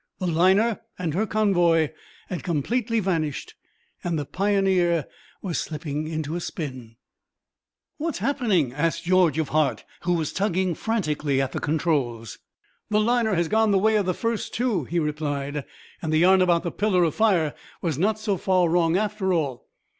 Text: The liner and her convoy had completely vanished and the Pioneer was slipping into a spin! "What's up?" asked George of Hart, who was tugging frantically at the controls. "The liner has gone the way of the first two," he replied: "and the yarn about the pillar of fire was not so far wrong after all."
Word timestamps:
The 0.17 0.25
liner 0.25 0.81
and 0.97 1.13
her 1.13 1.27
convoy 1.27 1.89
had 2.27 2.41
completely 2.41 2.99
vanished 2.99 3.53
and 4.03 4.17
the 4.17 4.25
Pioneer 4.25 5.05
was 5.43 5.59
slipping 5.59 6.07
into 6.07 6.35
a 6.35 6.39
spin! 6.39 6.95
"What's 7.97 8.19
up?" 8.19 8.41
asked 8.41 9.03
George 9.03 9.37
of 9.37 9.49
Hart, 9.49 9.85
who 9.99 10.13
was 10.13 10.33
tugging 10.33 10.73
frantically 10.73 11.39
at 11.39 11.51
the 11.51 11.59
controls. 11.59 12.39
"The 12.89 12.99
liner 12.99 13.35
has 13.35 13.47
gone 13.47 13.69
the 13.69 13.77
way 13.77 13.95
of 13.95 14.07
the 14.07 14.15
first 14.15 14.55
two," 14.55 14.85
he 14.85 14.97
replied: 14.97 15.65
"and 16.01 16.11
the 16.11 16.17
yarn 16.17 16.41
about 16.41 16.63
the 16.63 16.71
pillar 16.71 17.03
of 17.03 17.13
fire 17.13 17.53
was 17.83 17.99
not 17.99 18.17
so 18.17 18.37
far 18.37 18.69
wrong 18.69 18.97
after 18.97 19.33
all." 19.33 19.67